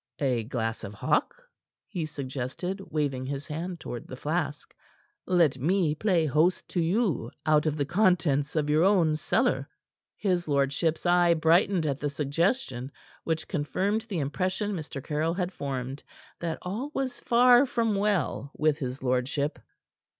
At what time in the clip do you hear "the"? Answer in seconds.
4.07-4.15, 7.77-7.85, 11.99-12.09, 14.09-14.17